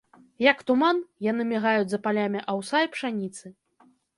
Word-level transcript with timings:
Як 0.43 0.63
туман, 0.69 1.01
яны 1.27 1.45
мігаюць 1.51 1.87
за 1.93 2.01
палямі 2.09 2.43
аўса 2.55 2.77
і 2.89 2.93
пшаніцы. 2.97 3.45